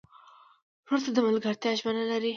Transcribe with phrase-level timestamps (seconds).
[0.85, 2.29] ورور ته د ملګرتیا ژمنه لرې.